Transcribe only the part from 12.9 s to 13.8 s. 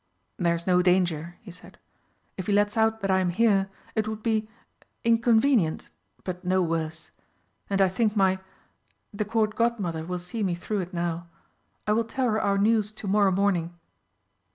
to morrow morning."